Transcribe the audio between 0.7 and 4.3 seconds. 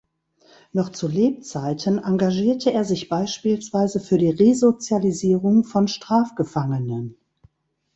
Noch zu Lebzeiten engagierte er sich beispielsweise für